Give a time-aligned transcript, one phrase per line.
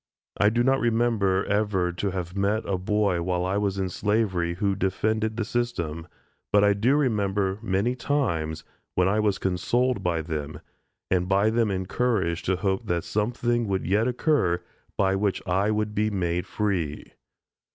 [0.35, 3.87] I do not remember ever to have met with a boy while I was in
[3.89, 6.07] slavery, who defended the system,
[6.51, 8.63] but I do remember many times,
[8.95, 10.59] when I was consoled by them,
[11.11, 14.63] and by them encouraged to hope that something would yet occur
[14.97, 17.13] by which I would be made free.